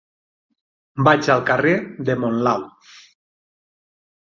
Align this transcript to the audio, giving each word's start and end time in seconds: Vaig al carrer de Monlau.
Vaig 1.09 1.29
al 1.35 1.45
carrer 1.51 1.75
de 2.11 2.19
Monlau. 2.25 2.69